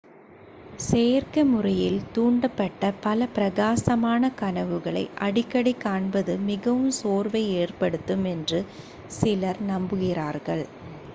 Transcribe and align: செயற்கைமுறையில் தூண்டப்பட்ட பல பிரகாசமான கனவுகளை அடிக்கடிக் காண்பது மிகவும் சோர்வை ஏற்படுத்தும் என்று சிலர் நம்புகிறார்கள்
செயற்கைமுறையில் 0.83 1.99
தூண்டப்பட்ட 2.13 2.91
பல 3.01 3.27
பிரகாசமான 3.27 4.31
கனவுகளை 4.35 5.03
அடிக்கடிக் 5.19 5.79
காண்பது 5.79 6.35
மிகவும் 6.47 6.91
சோர்வை 6.99 7.43
ஏற்படுத்தும் 7.59 8.25
என்று 8.33 8.61
சிலர் 9.19 9.61
நம்புகிறார்கள் 9.67 10.65